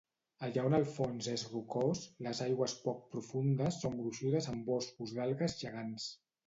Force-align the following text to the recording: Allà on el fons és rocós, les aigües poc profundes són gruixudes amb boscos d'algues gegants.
Allà 0.45 0.61
on 0.69 0.75
el 0.77 0.85
fons 0.93 1.27
és 1.33 1.43
rocós, 1.51 2.01
les 2.29 2.41
aigües 2.47 2.75
poc 2.87 3.07
profundes 3.15 3.81
són 3.85 4.01
gruixudes 4.03 4.53
amb 4.55 4.69
boscos 4.75 5.19
d'algues 5.21 5.61
gegants. 5.65 6.15